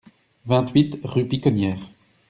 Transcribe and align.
vingt-huit 0.47 0.97
rue 1.03 1.27
Piconnières 1.27 1.87